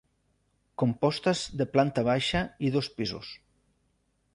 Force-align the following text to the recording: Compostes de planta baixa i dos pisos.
Compostes 0.83 1.43
de 1.61 1.69
planta 1.75 2.07
baixa 2.11 2.45
i 2.71 2.77
dos 2.79 2.95
pisos. 2.97 3.33